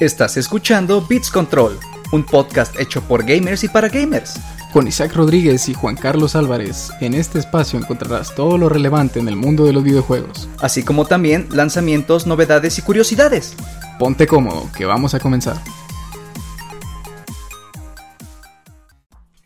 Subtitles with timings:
[0.00, 1.78] Estás escuchando Beats Control,
[2.10, 4.40] un podcast hecho por gamers y para gamers.
[4.72, 9.28] Con Isaac Rodríguez y Juan Carlos Álvarez, en este espacio encontrarás todo lo relevante en
[9.28, 10.48] el mundo de los videojuegos.
[10.58, 13.54] Así como también lanzamientos, novedades y curiosidades.
[13.98, 15.62] Ponte cómodo, que vamos a comenzar.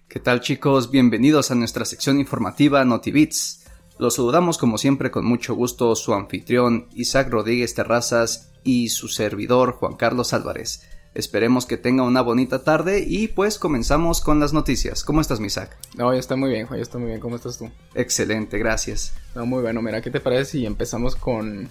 [0.07, 0.93] ¿Qué tal chicos?
[0.93, 3.65] Bienvenidos a nuestra sección informativa NotiBits.
[3.99, 9.73] Los saludamos como siempre con mucho gusto su anfitrión Isaac Rodríguez Terrazas y su servidor
[9.73, 10.83] Juan Carlos Álvarez.
[11.15, 15.05] Esperemos que tenga una bonita tarde y pues comenzamos con las noticias.
[15.05, 15.77] ¿Cómo estás, Isaac?
[15.97, 17.21] No, ya está muy bien, Juan, ya está muy bien.
[17.21, 17.71] ¿Cómo estás tú?
[17.95, 19.15] Excelente, gracias.
[19.37, 19.81] No, muy bueno.
[19.81, 21.69] Mira, ¿qué te parece si empezamos con...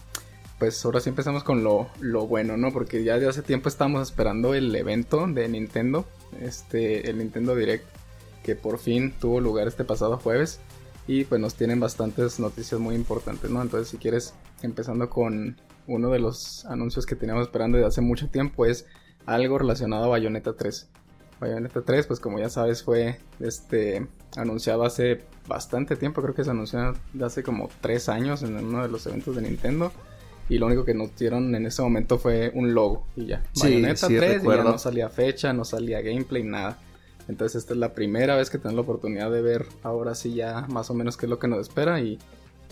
[0.60, 2.72] Pues ahora sí empezamos con lo, lo bueno, ¿no?
[2.72, 6.08] Porque ya de hace tiempo estábamos esperando el evento de Nintendo,
[6.40, 7.86] este, el Nintendo Direct,
[8.44, 10.62] que por fin tuvo lugar este pasado jueves.
[11.06, 13.62] Y pues nos tienen bastantes noticias muy importantes, ¿no?
[13.62, 18.30] Entonces si quieres, empezando con uno de los anuncios que teníamos esperando desde hace mucho
[18.30, 18.86] tiempo, es
[19.26, 20.90] algo relacionado a Bayonetta 3.
[21.40, 26.52] Bayonetta 3, pues como ya sabes, fue este anunciado hace bastante tiempo, creo que se
[26.52, 29.92] anunció hace como 3 años en uno de los eventos de Nintendo.
[30.50, 33.44] Y lo único que nos dieron en ese momento fue un logo y ya.
[33.56, 36.78] Bayonetta 3 y ya no salía fecha, no salía gameplay, nada.
[37.30, 40.68] Entonces esta es la primera vez que tengo la oportunidad de ver ahora sí ya
[40.68, 42.20] más o menos qué es lo que nos espera y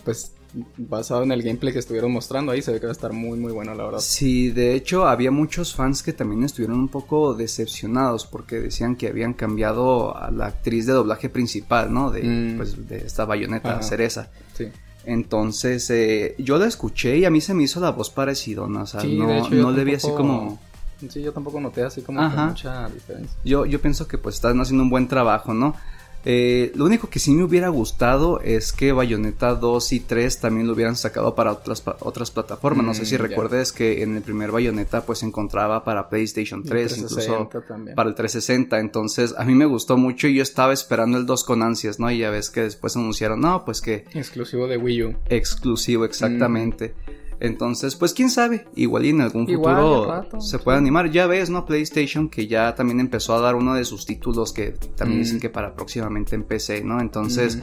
[0.04, 0.32] pues
[0.76, 3.38] basado en el gameplay que estuvieron mostrando ahí se ve que va a estar muy
[3.38, 4.00] muy bueno la verdad.
[4.00, 9.08] Sí, de hecho había muchos fans que también estuvieron un poco decepcionados porque decían que
[9.08, 12.10] habían cambiado a la actriz de doblaje principal, ¿no?
[12.10, 12.56] De, mm.
[12.58, 14.30] pues, de esta bayoneta cereza.
[14.52, 14.68] Sí.
[15.04, 18.82] Entonces, eh, yo la escuché y a mí se me hizo la voz parecida, ¿no?
[18.82, 20.60] O sea, no, no le vi así como
[21.08, 23.36] Sí, yo tampoco noté así como mucha diferencia.
[23.44, 25.74] Yo, yo pienso que pues están haciendo un buen trabajo, ¿no?
[26.24, 30.66] Eh, lo único que sí me hubiera gustado es que Bayonetta 2 y 3 también
[30.66, 32.86] lo hubieran sacado para otras, otras plataformas.
[32.86, 36.62] no sé si mm, recuerdes que en el primer Bayonetta pues se encontraba para PlayStation
[36.62, 37.50] 3, incluso
[37.96, 38.78] para el 360.
[38.78, 42.10] Entonces a mí me gustó mucho y yo estaba esperando el 2 con ansias, ¿no?
[42.10, 44.04] Y ya ves que después anunciaron, no, pues que...
[44.14, 45.16] Exclusivo de Wii U.
[45.28, 46.94] Exclusivo, exactamente.
[47.08, 47.21] Mm.
[47.44, 51.10] Entonces, pues quién sabe, igual y en algún futuro se puede animar.
[51.10, 51.66] Ya ves, ¿no?
[51.66, 55.50] PlayStation que ya también empezó a dar uno de sus títulos que también dicen que
[55.50, 57.00] para próximamente en PC, ¿no?
[57.00, 57.60] Entonces,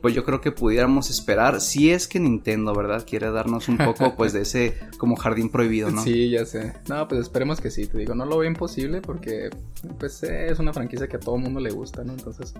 [0.00, 3.06] pues yo creo que pudiéramos esperar, si es que Nintendo, ¿verdad?
[3.08, 6.02] Quiere darnos un poco pues de ese como jardín prohibido, ¿no?
[6.02, 6.74] Sí, ya sé.
[6.88, 9.50] No, pues esperemos que sí, te digo, no lo veo imposible porque
[9.98, 12.12] pues es una franquicia que a todo mundo le gusta, ¿no?
[12.12, 12.54] Entonces,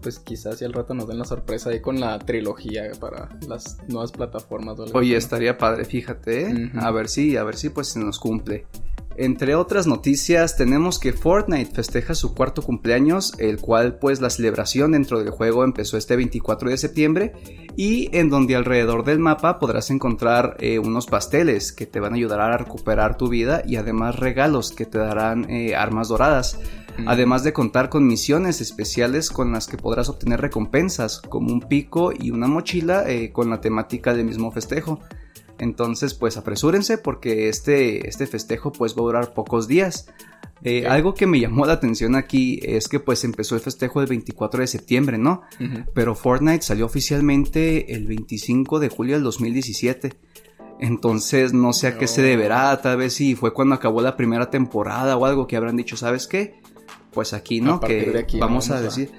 [0.00, 3.78] pues quizás si al rato nos den la sorpresa ahí con la trilogía para las
[3.88, 4.78] nuevas plataformas.
[4.94, 6.70] Oye, estaría padre, fíjate, ¿eh?
[6.76, 8.66] a ver si, a ver si pues se nos cumple.
[9.20, 14.92] Entre otras noticias tenemos que Fortnite festeja su cuarto cumpleaños, el cual pues la celebración
[14.92, 17.32] dentro del juego empezó este 24 de septiembre
[17.74, 22.16] y en donde alrededor del mapa podrás encontrar eh, unos pasteles que te van a
[22.16, 26.60] ayudar a recuperar tu vida y además regalos que te darán eh, armas doradas
[27.06, 32.12] además de contar con misiones especiales con las que podrás obtener recompensas, como un pico
[32.12, 35.00] y una mochila eh, con la temática del mismo festejo.
[35.58, 40.06] Entonces, pues apresúrense porque este, este festejo pues va a durar pocos días.
[40.62, 44.08] Eh, algo que me llamó la atención aquí es que pues empezó el festejo el
[44.08, 45.42] 24 de septiembre, ¿no?
[45.94, 50.16] Pero Fortnite salió oficialmente el 25 de julio del 2017.
[50.80, 54.48] Entonces no sé a qué se deberá, tal vez si fue cuando acabó la primera
[54.48, 56.60] temporada o algo que habrán dicho, ¿sabes qué?
[57.12, 57.80] Pues aquí, ¿no?
[57.80, 59.10] Que vamos, a decir...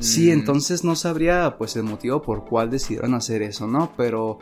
[0.00, 0.32] Sí, mm.
[0.32, 3.92] entonces no sabría pues el motivo por cuál decidieron hacer eso, ¿no?
[3.96, 4.38] Pero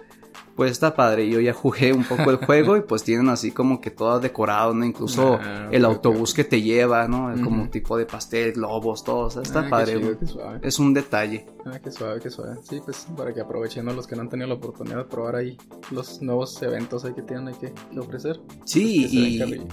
[0.56, 1.28] pues está padre.
[1.28, 4.74] Yo ya jugué un poco el juego y pues tienen así como que todo decorado,
[4.74, 4.84] ¿no?
[4.84, 7.32] Incluso ah, el autobús que te lleva, ¿no?
[7.42, 9.26] Como tipo de pastel, globos, todo.
[9.26, 10.18] O sea, está ah, padre.
[10.62, 11.46] Es un detalle.
[11.64, 12.56] Ah, qué suave, qué suave.
[12.62, 15.56] Sí, pues para que aprovechen los que no han tenido la oportunidad de probar ahí
[15.90, 18.40] los nuevos eventos ahí que tienen que, ofrecer.
[18.64, 19.66] Sí, y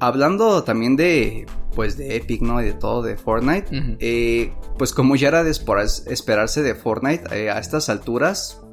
[0.00, 2.60] hablando también de pues de Epic, ¿no?
[2.62, 3.96] Y de todo de Fortnite.
[3.98, 8.63] eh, pues como ya era de esperarse de Fortnite eh, a estas alturas, pues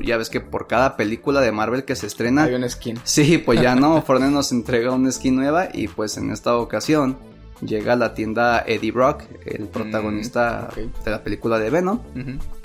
[0.00, 2.44] ya ves que por cada película de Marvel que se estrena.
[2.44, 2.98] Hay un skin.
[3.04, 7.16] Sí, pues ya no, Fortnite nos entrega una skin nueva y pues en esta ocasión
[7.60, 12.00] llega a la tienda Eddie Brock, el mm, protagonista de la película de Venom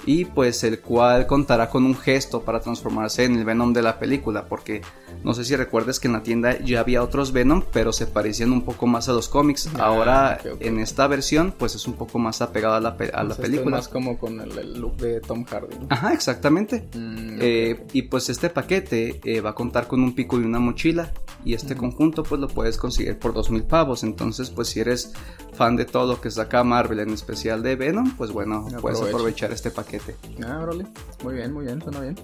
[0.05, 3.99] y pues el cual contará con un gesto para transformarse en el Venom de la
[3.99, 4.81] película, porque
[5.23, 8.51] no sé si recuerdes que en la tienda ya había otros Venom, pero se parecían
[8.51, 9.69] un poco más a los cómics.
[9.75, 13.35] Ah, Ahora en esta versión pues es un poco más apegado a la, a la
[13.35, 13.77] película.
[13.77, 15.75] más como con el, look de Tom Hardy.
[15.89, 16.87] Ajá, exactamente.
[16.93, 20.59] Mm, eh, y pues este paquete eh, va a contar con un pico y una
[20.59, 21.11] mochila
[21.45, 24.03] y este conjunto pues lo puedes conseguir por dos mil pavos.
[24.03, 25.13] Entonces pues si eres
[25.53, 29.51] fan de todo lo que saca Marvel, en especial de Venom, pues bueno, puedes aprovechar
[29.51, 30.15] este paquete paquete.
[30.45, 30.85] Ah, órale.
[31.23, 32.15] Muy bien, muy bien, suena bien.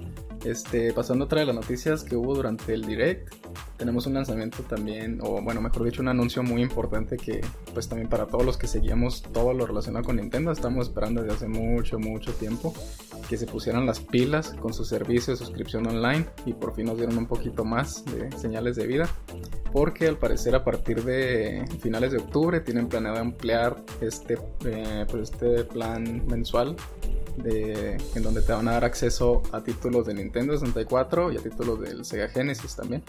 [0.44, 3.33] Este, pasando a otra de las noticias que hubo durante el direct,
[3.77, 7.41] tenemos un lanzamiento también, o bueno, mejor dicho, un anuncio muy importante que
[7.74, 11.36] pues también para todos los que seguíamos todo lo relacionado con Nintendo, estamos esperando desde
[11.36, 12.74] hace mucho, mucho tiempo
[13.27, 16.97] que se pusieran las pilas con su servicio de suscripción online y por fin nos
[16.97, 19.09] dieron un poquito más de señales de vida,
[19.71, 25.31] porque al parecer a partir de finales de octubre tienen planeado ampliar este, eh, pues
[25.31, 26.75] este plan mensual
[27.37, 31.41] de, en donde te van a dar acceso a títulos de Nintendo 64 y a
[31.41, 33.03] títulos del Sega Genesis también.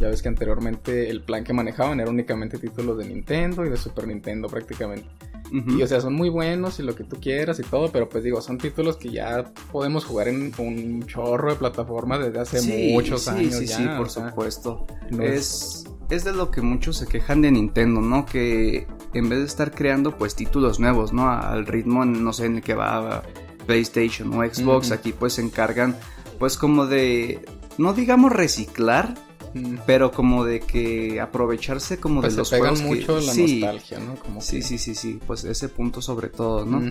[0.00, 3.76] Ya ves que anteriormente el plan que manejaban era únicamente títulos de Nintendo y de
[3.76, 5.08] Super Nintendo prácticamente.
[5.52, 8.24] Y o sea, son muy buenos y lo que tú quieras y todo, pero pues
[8.24, 13.28] digo, son títulos que ya podemos jugar en un chorro de plataformas desde hace muchos
[13.28, 13.56] años.
[13.56, 14.86] Sí, sí, por supuesto.
[15.20, 18.24] es, es de lo que muchos se quejan de Nintendo, ¿no?
[18.24, 21.30] Que en vez de estar creando pues títulos nuevos, ¿no?
[21.30, 23.22] Al ritmo, no sé, en el que va
[23.66, 25.96] PlayStation o Xbox, aquí pues se encargan
[26.38, 27.44] pues como de,
[27.78, 29.14] no digamos reciclar,
[29.86, 34.40] pero como de que aprovecharse como pues de los juegos mucho la nostalgia, ¿no?
[34.40, 36.90] sí, sí, sí, sí, pues ese punto sobre todo, ¿no?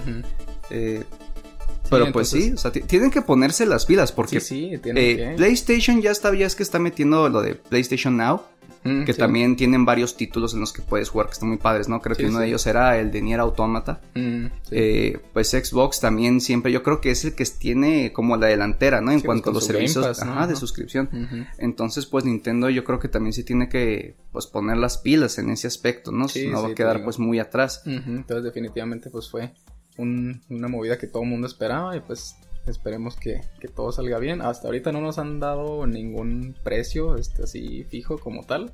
[0.69, 1.03] Eh,
[1.89, 6.11] pero pues sí, o sea, tienen que ponerse las pilas porque sí, eh, PlayStation ya
[6.11, 8.43] está, ya es que está metiendo lo de PlayStation Now
[8.83, 12.01] que también tienen varios títulos en los que puedes jugar que están muy padres, ¿no?
[12.01, 14.01] Creo que uno de ellos era el de Nier Automata.
[14.71, 19.01] Eh, pues Xbox también siempre, yo creo que es el que tiene como la delantera,
[19.01, 19.11] ¿no?
[19.11, 21.09] En cuanto a los servicios de suscripción.
[21.57, 25.49] Entonces, pues Nintendo yo creo que también sí tiene que pues poner las pilas en
[25.49, 26.27] ese aspecto, ¿no?
[26.49, 27.83] no va a quedar pues muy atrás.
[27.85, 29.53] Entonces definitivamente pues fue
[29.97, 32.35] una movida que todo el mundo esperaba y pues
[32.67, 33.41] Esperemos que,
[33.75, 34.41] todo salga bien.
[34.41, 38.71] Hasta ahorita no nos han dado ningún precio este, así fijo como tal.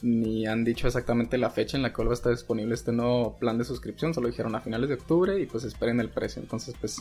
[0.00, 3.36] Ni han dicho exactamente la fecha en la cual va a estar disponible este nuevo
[3.36, 4.14] plan de suscripción.
[4.14, 6.40] Solo dijeron a finales de octubre y pues esperen el precio.
[6.40, 6.98] Entonces pues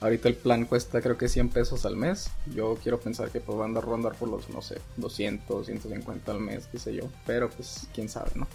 [0.00, 2.28] ahorita el plan cuesta creo que 100 pesos al mes.
[2.52, 6.32] Yo quiero pensar que pues va a andar rondar por los, no sé, 200, 150
[6.32, 7.04] al mes, qué sé yo.
[7.24, 8.48] Pero pues quién sabe, ¿no?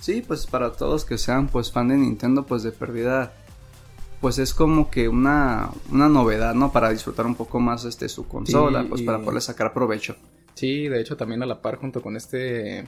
[0.00, 3.32] Sí, pues para todos que sean pues fan de Nintendo pues de pérdida
[4.22, 6.70] pues es como que una, una novedad, ¿no?
[6.70, 10.14] Para disfrutar un poco más este su consola, pues para poderle sacar provecho.
[10.54, 12.84] Sí, de hecho también a la par junto con este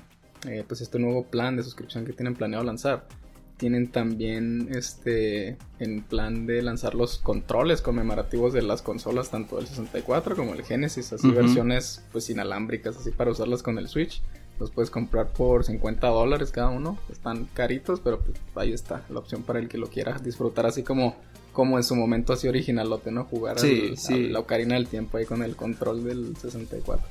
[0.46, 3.08] eh, pues este nuevo plan de suscripción que tienen planeado lanzar,
[3.56, 9.66] tienen también este en plan de lanzar los controles conmemorativos de las consolas tanto del
[9.66, 14.22] 64 como el Genesis, así versiones pues inalámbricas así para usarlas con el Switch.
[14.60, 16.98] Los puedes comprar por 50 dólares cada uno.
[17.10, 20.82] Están caritos, pero pues ahí está la opción para el que lo quiera disfrutar así
[20.82, 21.16] como,
[21.52, 23.24] como en su momento así originalote, ¿no?
[23.24, 24.28] Jugar sí, sí.
[24.28, 27.04] la ocarina del tiempo ahí con el control del 64.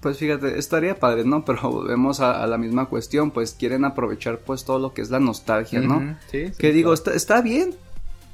[0.00, 1.44] Pues fíjate, estaría padre, ¿no?
[1.44, 5.20] Pero volvemos a, la misma cuestión, pues quieren aprovechar pues todo lo que es la
[5.20, 6.16] nostalgia, ¿no?
[6.30, 7.74] sí, sí, que digo, está, está bien,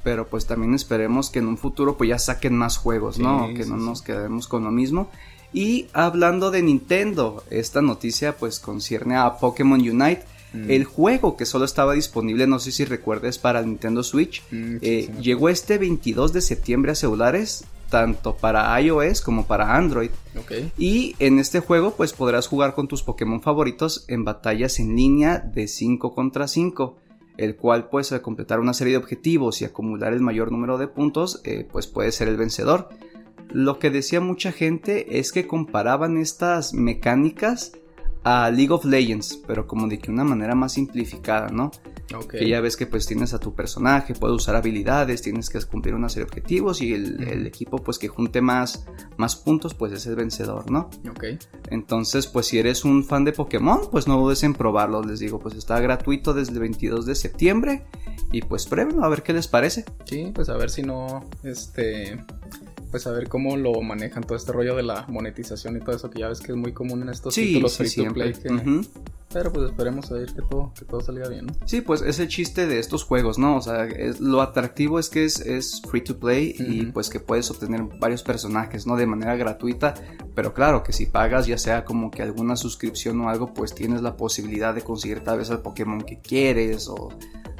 [0.03, 3.49] pero pues también esperemos que en un futuro pues ya saquen más juegos, ¿no?
[3.53, 5.09] que no nos quedemos con lo mismo.
[5.53, 10.23] Y hablando de Nintendo, esta noticia pues concierne a Pokémon Unite.
[10.53, 10.71] Mm.
[10.71, 15.09] El juego que solo estaba disponible, no sé si recuerdes, para Nintendo Switch, mm, eh,
[15.21, 20.11] llegó este 22 de septiembre a celulares, tanto para iOS como para Android.
[20.77, 25.39] Y en este juego pues podrás jugar con tus Pokémon favoritos en batallas en línea
[25.39, 26.97] de 5 contra 5
[27.37, 30.87] el cual pues al completar una serie de objetivos y acumular el mayor número de
[30.87, 32.89] puntos eh, pues puede ser el vencedor.
[33.51, 37.71] Lo que decía mucha gente es que comparaban estas mecánicas
[38.23, 41.71] a League of Legends, pero como de que una manera más simplificada, ¿no?
[42.29, 45.93] Que ya ves que pues tienes a tu personaje, puedes usar habilidades, tienes que cumplir
[45.93, 48.85] una serie de objetivos y el, equipo pues que junte más,
[49.17, 50.89] más puntos pues es el vencedor, ¿no?
[51.09, 51.23] Ok.
[51.69, 55.39] Entonces pues si eres un fan de Pokémon pues no dudes en probarlo, les digo
[55.39, 57.85] pues está gratuito desde el 22 de septiembre
[58.31, 59.85] y pues pruébenlo a ver qué les parece.
[60.05, 62.17] Sí, pues a ver si no, este
[62.89, 66.09] pues a ver cómo lo manejan todo este rollo de la monetización y todo eso
[66.09, 68.33] que ya ves que es muy común en estos títulos free to play
[69.29, 71.53] pero pues esperemos a ver que todo que todo salga bien ¿no?
[71.65, 75.25] sí pues ese chiste de estos juegos no o sea es, lo atractivo es que
[75.25, 79.35] es, es free to play y pues que puedes obtener varios personajes no de manera
[79.35, 79.93] gratuita
[80.33, 84.01] pero claro que si pagas ya sea como que alguna suscripción o algo pues tienes
[84.01, 87.09] la posibilidad de conseguir tal vez el Pokémon que quieres o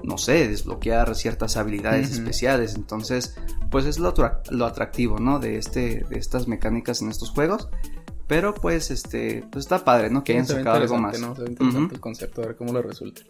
[0.07, 2.75] no sé, desbloquear ciertas habilidades especiales.
[2.75, 3.35] Entonces,
[3.69, 4.13] pues es lo,
[4.49, 5.39] lo atractivo, ¿no?
[5.39, 7.67] De, este, de estas mecánicas en estos juegos.
[8.25, 10.23] Pero pues, este, pues está padre, ¿no?
[10.23, 11.19] Que hayan sacado algo más.
[11.19, 11.35] ¿no?
[11.45, 13.21] Interesante el concepto, a ver cómo lo resulta.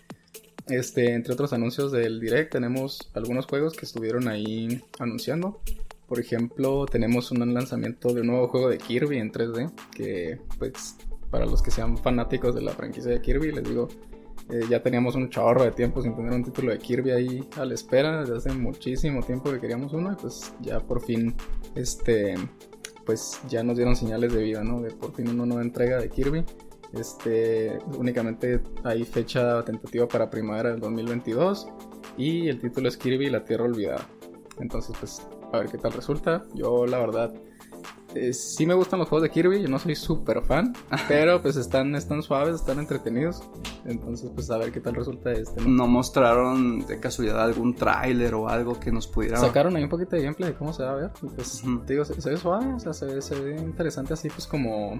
[0.67, 5.60] Este, entre otros anuncios del Direct, tenemos algunos juegos que estuvieron ahí anunciando.
[6.07, 9.72] Por ejemplo, tenemos un lanzamiento de un nuevo juego de Kirby en 3D.
[9.96, 10.96] Que, pues,
[11.31, 13.89] para los que sean fanáticos de la franquicia de Kirby, les digo,
[14.50, 17.66] Eh, ya teníamos un chorro de tiempo sin tener un título de Kirby ahí a
[17.66, 21.36] la espera, desde hace muchísimo tiempo que queríamos uno y pues ya por fin,
[21.75, 22.36] este,
[23.06, 24.82] pues ya nos dieron señales de vida, ¿no?
[24.82, 26.46] De por fin una nueva entrega de Kirby.
[26.94, 31.68] Este, únicamente hay fecha tentativa para primavera del 2022
[32.18, 34.08] y el título es Kirby y la Tierra Olvidada.
[34.60, 36.46] Entonces, pues, a ver qué tal resulta.
[36.54, 37.34] Yo, la verdad,
[38.16, 40.74] eh, sí me gustan los juegos de Kirby, yo no soy súper fan,
[41.08, 43.42] pero pues están, están suaves, están entretenidos.
[43.88, 45.62] Entonces, pues a ver qué tal resulta este.
[45.62, 49.38] ¿No, mostraron de casualidad algún tráiler o algo que nos pudiera...
[49.38, 51.12] Sacaron ahí un poquito de gameplay de cómo se va a ver.
[51.36, 55.00] pues, te digo, se, ve suave, o sea, se, ve interesante así, pues como...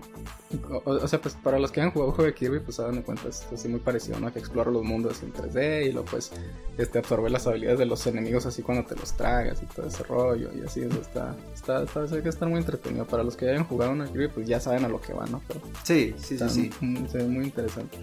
[0.86, 3.28] O, sea, pues para los que han jugado juego de Kirby, pues se dan cuenta,
[3.28, 4.32] es así muy parecido, ¿no?
[4.32, 6.32] Que explora los mundos en 3D y luego pues
[6.78, 10.04] este, absorbe las habilidades de los enemigos así cuando te los tragas y todo ese
[10.04, 11.36] rollo y así, eso está...
[11.54, 14.48] Está, está, está, que estar muy entretenido para los que hayan jugado una Kirby, pues
[14.48, 15.42] ya saben a lo que van, ¿no?
[15.46, 16.72] Pero sí, sí, sí, sí.
[17.10, 17.98] Se ve muy interesante.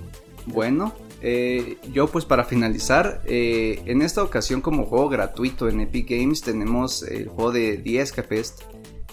[0.46, 0.73] Bueno,
[1.20, 6.42] eh, yo pues para finalizar, eh, en esta ocasión como juego gratuito en Epic Games
[6.42, 8.62] tenemos el juego de The Escapist,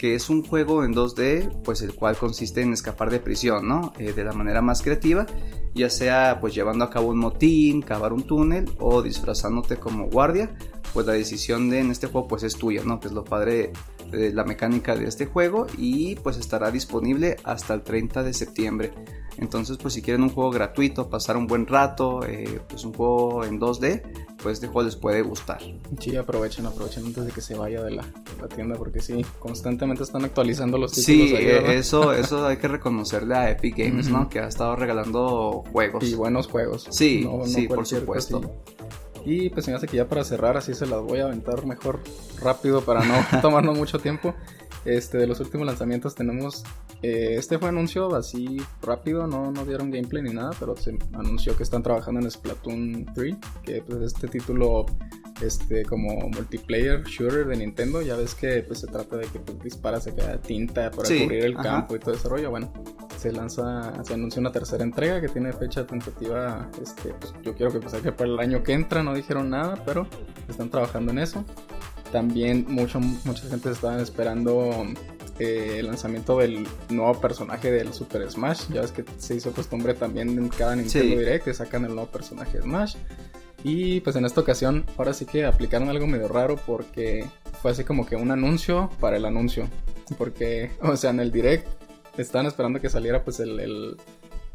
[0.02, 3.94] que es un juego en 2D, pues el cual consiste en escapar de prisión, ¿no?
[4.00, 5.28] Eh, de la manera más creativa,
[5.76, 10.50] ya sea pues llevando a cabo un motín, cavar un túnel o disfrazándote como guardia,
[10.94, 13.00] pues la decisión de en este juego pues es tuya, ¿no?
[13.00, 13.72] Que es lo padre
[14.12, 18.94] de la mecánica de este juego y pues estará disponible hasta el 30 de septiembre.
[19.38, 23.46] Entonces pues si quieren un juego gratuito, pasar un buen rato, eh, pues un juego
[23.46, 24.02] en 2D,
[24.42, 25.62] pues este juego les puede gustar.
[26.00, 28.06] Sí, aprovechen, aprovechen antes de que se vaya de la,
[28.54, 31.30] tienda porque sí, constantemente están actualizando los títulos.
[31.30, 34.30] Sí, eh, eso, eso hay que reconocerle a Epic Games, ¿no?
[34.30, 36.04] Que ha estado regalando juegos.
[36.04, 36.88] Y buenos juegos.
[36.90, 38.42] Sí, sí, por supuesto.
[39.26, 41.66] Y pues se me hace que ya para cerrar, así se las voy a aventar
[41.66, 42.00] mejor
[42.42, 44.34] rápido para no tomarnos mucho tiempo.
[44.84, 46.64] Este, de los últimos lanzamientos tenemos.
[47.04, 51.56] Eh, este fue anuncio así rápido, no, no dieron gameplay ni nada, pero se anunció
[51.56, 54.86] que están trabajando en Splatoon 3, que pues este título
[55.42, 59.60] este como multiplayer shooter de Nintendo, ya ves que pues se trata de que pues,
[59.64, 62.52] disparas, se queda tinta para cubrir el campo y todo ese rollo.
[62.52, 62.72] Bueno,
[63.22, 67.72] se lanza, se anuncia una tercera entrega que tiene fecha tentativa, este, pues yo quiero
[67.72, 70.08] que pues que para el año que entra, no dijeron nada, pero
[70.50, 71.46] están trabajando en eso.
[72.12, 74.88] También mucho, mucha gente estaba esperando
[75.38, 78.70] eh, el lanzamiento del nuevo personaje del Super Smash.
[78.70, 82.10] Ya ves que se hizo costumbre también en cada Nintendo Direct que sacan el nuevo
[82.10, 82.96] personaje de Smash.
[83.64, 87.28] Y pues en esta ocasión, ahora sí que aplicaron algo medio raro porque
[87.62, 89.70] fue así como que un anuncio para el anuncio.
[90.18, 91.68] Porque, o sea, en el direct
[92.18, 93.98] estaban esperando que saliera pues el, el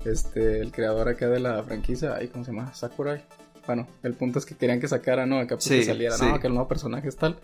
[0.04, 2.72] este, el creador acá de la franquicia, ahí, ¿cómo se llama?
[2.74, 3.22] Sakurai.
[3.66, 5.38] Bueno, el punto es que querían que sacara, ¿no?
[5.38, 6.38] Acá pues que saliera, ¿no?
[6.38, 7.38] Que el nuevo personaje es tal.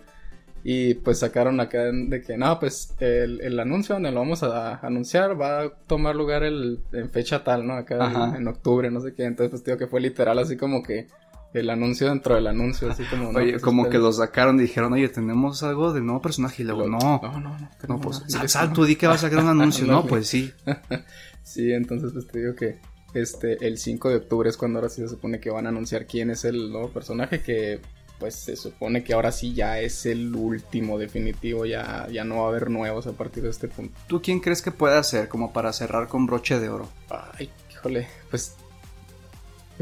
[0.63, 4.75] Y pues sacaron acá de que, no, pues el, el, anuncio donde lo vamos a
[4.77, 7.73] anunciar va a tomar lugar el, en fecha tal, ¿no?
[7.73, 9.25] Acá en, octubre, no sé qué.
[9.25, 11.07] Entonces, pues digo que fue literal así como que
[11.53, 13.29] el anuncio dentro del anuncio, así como...
[13.29, 16.63] oye, pues, como que lo sacaron y dijeron, oye, tenemos algo del nuevo personaje.
[16.63, 17.69] Y luego, no, no, no, no.
[17.87, 19.85] no pues, sal, tú di que vas a sacar un anuncio.
[19.85, 20.51] no, pues sí.
[21.43, 22.79] sí, entonces pues te digo que
[23.13, 26.07] este, el 5 de octubre es cuando ahora sí se supone que van a anunciar
[26.07, 27.79] quién es el nuevo personaje que
[28.19, 32.45] pues se supone que ahora sí ya es el último definitivo, ya, ya no va
[32.45, 33.99] a haber nuevos a partir de este punto.
[34.07, 36.87] ¿Tú quién crees que pueda ser como para cerrar con broche de oro?
[37.09, 38.55] Ay, híjole, pues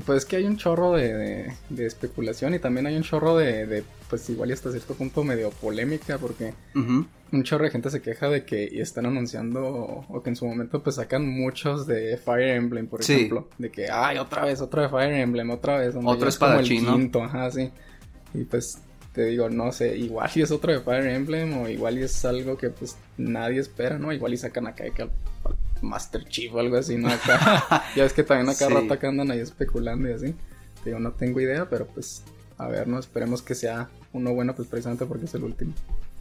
[0.06, 3.84] pues es que hay un chorro de, de, especulación y también hay un chorro de,
[4.10, 6.54] pues igual y hasta cierto punto medio polémica porque
[7.32, 10.46] un chorro de gente se queja de que y están anunciando o, que en su
[10.46, 14.84] momento pues sacan muchos de Fire Emblem, por ejemplo, de que ay otra vez, otra
[14.84, 17.70] de Fire Emblem, otra vez, otro espadachín, el quinto, ajá, sí.
[18.34, 18.80] Y pues
[19.14, 22.24] te digo, no sé, igual y es otro de Fire Emblem o igual y es
[22.26, 24.12] algo que pues nadie espera, ¿no?
[24.12, 25.10] Igual y sacan acá de que
[25.82, 27.10] Master Chief o algo así, ¿no?
[27.10, 28.74] Acá, ya es que también acá sí.
[28.74, 30.36] rata que andan ahí especulando y así.
[30.86, 32.24] Digo, no tengo idea, pero pues
[32.58, 35.74] a ver, no esperemos que sea uno bueno, pues precisamente porque es el último.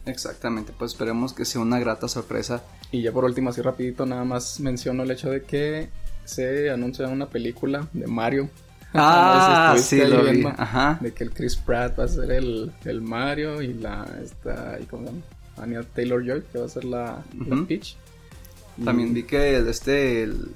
[0.05, 2.63] Exactamente, pues esperemos que sea una grata sorpresa.
[2.91, 5.89] Y ya por último, así rapidito, nada más menciono el hecho de que
[6.25, 8.49] se anuncia una película de Mario.
[8.93, 10.43] Ah, sí, lo vi.
[10.45, 10.97] Ajá.
[10.99, 14.83] De que el Chris Pratt va a ser el, el Mario y la, esta, y
[14.83, 15.23] ¿cómo se llama?
[15.55, 17.95] Anya Taylor-Joy, que va a ser la, la Peach.
[18.83, 20.49] También vi que el, este, el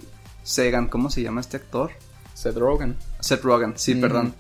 [0.44, 1.92] Segan, ¿cómo se llama este actor?
[2.34, 2.96] Seth Rogen.
[3.20, 4.34] Seth Rogen, sí, perdón.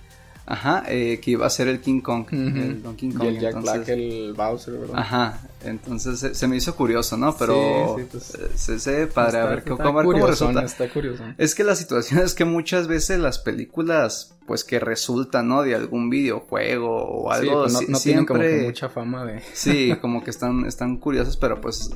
[0.48, 3.24] Ajá, eh, que iba a ser el King Kong, el Donkey Kong.
[3.24, 5.00] Y el Jack Black, el Bowser, ¿verdad?
[5.00, 7.36] Ajá, entonces se, me hizo curioso, ¿no?
[7.36, 10.64] Pero sí, sí, pues, se, se padre, está, a ver cómo, cómo resulta.
[10.64, 11.24] Está curioso.
[11.40, 15.64] Es que la situación es que muchas veces las películas, pues que resultan, ¿no?
[15.64, 18.04] De algún videojuego o algo, sí, pues no, no siempre...
[18.04, 19.42] tienen como que mucha fama de...
[19.54, 21.90] Sí, como que están, están curiosas, pero pues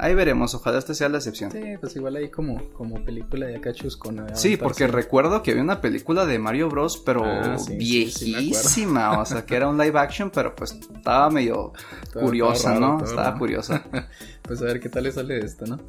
[0.00, 1.50] Ahí veremos, ojalá esta sea la excepción.
[1.50, 5.62] Sí, pues igual ahí como, como película de acá con Sí, porque recuerdo que había
[5.62, 10.30] una película de Mario Bros, pero ah, viejísima, o sea, que era un live action,
[10.30, 11.72] pero pues estaba medio
[12.12, 13.02] curiosa, ¿no?
[13.02, 13.84] Estaba curiosa.
[14.42, 15.80] pues a ver qué tal le sale esto, ¿no?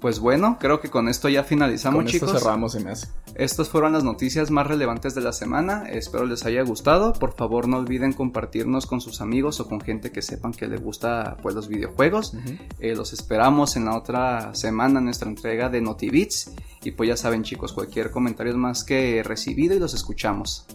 [0.00, 2.30] Pues bueno, creo que con esto ya finalizamos, con chicos.
[2.30, 3.08] Esto cerramos, se me hace.
[3.34, 5.84] Estas fueron las noticias más relevantes de la semana.
[5.90, 7.12] Espero les haya gustado.
[7.12, 10.80] Por favor, no olviden compartirnos con sus amigos o con gente que sepan que les
[10.80, 12.34] gusta pues, los videojuegos.
[12.78, 16.52] Eh, los esperamos en la otra semana en nuestra entrega de NotiBits.
[16.82, 20.66] Y pues ya saben, chicos, cualquier comentario es más que recibido y los escuchamos.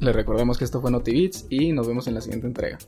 [0.00, 2.78] Les recordamos que esto fue NotiBits y nos vemos en la siguiente entrega.